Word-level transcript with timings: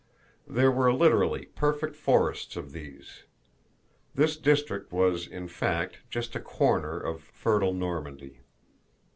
There 0.47 0.71
were 0.71 0.91
literally, 0.91 1.45
perfect 1.55 1.95
forests 1.95 2.55
of 2.55 2.71
these. 2.71 3.25
This 4.15 4.35
district 4.35 4.91
was, 4.91 5.27
in 5.27 5.47
fact, 5.47 5.99
just 6.09 6.35
a 6.35 6.39
corner 6.39 6.99
of 6.99 7.21
fertile 7.21 7.75
Normandy. 7.75 8.39